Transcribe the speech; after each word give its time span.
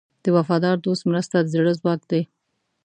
د 0.23 0.25
وفادار 0.35 0.75
دوست 0.85 1.03
مرسته 1.09 1.35
د 1.41 1.47
زړه 1.53 1.71
ځواک 1.79 2.01
دی. 2.11 2.21